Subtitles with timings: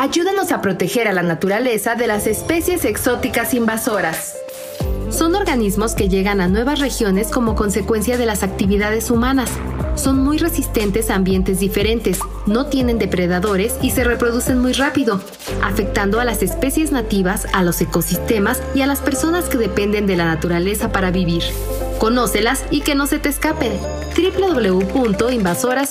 [0.00, 4.34] ayúdanos a proteger a la naturaleza de las especies exóticas invasoras.
[5.10, 9.50] Son organismos que llegan a nuevas regiones como consecuencia de las actividades humanas.
[9.96, 15.20] Son muy resistentes a ambientes diferentes, no tienen depredadores y se reproducen muy rápido,
[15.62, 20.16] afectando a las especies nativas, a los ecosistemas y a las personas que dependen de
[20.16, 21.42] la naturaleza para vivir.
[21.98, 23.70] Conócelas y que no se te escape.
[24.16, 25.90] www.invasoras.mx